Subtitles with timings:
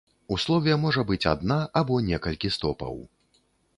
[0.35, 2.95] У слове можа быць адна або некалькі стопаў.